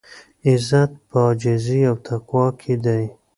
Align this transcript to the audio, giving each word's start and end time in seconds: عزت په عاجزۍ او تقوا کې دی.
عزت 0.47 0.91
په 1.09 1.17
عاجزۍ 1.25 1.81
او 1.89 1.95
تقوا 2.05 2.45
کې 2.59 2.73
دی. 2.83 3.03